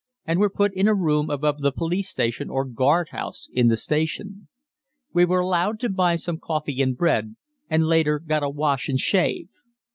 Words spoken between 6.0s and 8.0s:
some coffee and bread, and